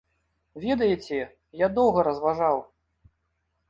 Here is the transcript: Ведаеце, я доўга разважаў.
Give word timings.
Ведаеце, 0.63 1.21
я 1.65 1.71
доўга 1.79 1.99
разважаў. 2.11 2.57